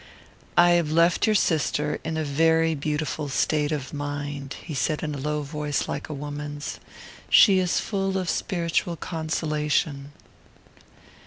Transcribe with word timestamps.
"I 0.57 0.71
have 0.71 0.91
left 0.91 1.27
your 1.27 1.35
sister 1.35 1.99
in 2.03 2.17
a 2.17 2.23
very 2.23 2.73
beautiful 2.73 3.29
state 3.29 3.71
of 3.71 3.93
mind," 3.93 4.55
he 4.63 4.73
said 4.73 5.03
in 5.03 5.13
a 5.13 5.19
low 5.19 5.43
voice 5.43 5.87
like 5.87 6.09
a 6.09 6.13
woman's. 6.15 6.79
"She 7.29 7.59
is 7.59 7.79
full 7.79 8.17
of 8.17 8.27
spiritual 8.27 8.95
consolation." 8.95 10.11